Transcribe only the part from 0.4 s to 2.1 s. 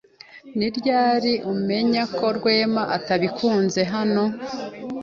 Ni ryari wamenye